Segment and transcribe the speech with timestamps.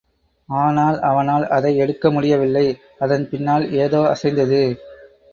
[0.49, 2.63] ஆனால் அவனால் அதை எடுக்க முடியவில்லை,
[2.99, 4.61] அதன் பின்னால் ஏதோ அசைந்தது.